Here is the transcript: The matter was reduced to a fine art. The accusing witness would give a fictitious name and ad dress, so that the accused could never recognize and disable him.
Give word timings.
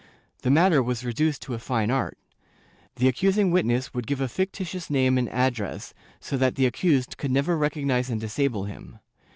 The 0.41 0.49
matter 0.49 0.81
was 0.81 1.05
reduced 1.05 1.43
to 1.43 1.53
a 1.53 1.59
fine 1.59 1.91
art. 1.91 2.17
The 2.95 3.07
accusing 3.07 3.51
witness 3.51 3.93
would 3.93 4.07
give 4.07 4.19
a 4.19 4.27
fictitious 4.27 4.89
name 4.89 5.15
and 5.19 5.29
ad 5.29 5.53
dress, 5.53 5.93
so 6.19 6.37
that 6.37 6.55
the 6.55 6.65
accused 6.65 7.17
could 7.19 7.29
never 7.29 7.55
recognize 7.55 8.09
and 8.09 8.19
disable 8.19 8.63
him. 8.63 8.97